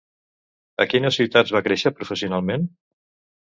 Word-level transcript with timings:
A 0.85 0.87
quines 0.93 1.19
ciutats 1.21 1.53
va 1.57 1.61
créixer 1.67 1.93
professionalment? 2.01 2.67